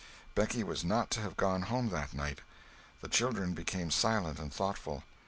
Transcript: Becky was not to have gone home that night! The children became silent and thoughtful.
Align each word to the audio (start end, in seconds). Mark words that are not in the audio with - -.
Becky 0.33 0.63
was 0.63 0.83
not 0.83 1.11
to 1.11 1.19
have 1.21 1.37
gone 1.37 1.61
home 1.61 1.89
that 1.89 2.11
night! 2.11 2.39
The 3.01 3.07
children 3.07 3.53
became 3.53 3.91
silent 3.91 4.39
and 4.39 4.51
thoughtful. 4.51 5.03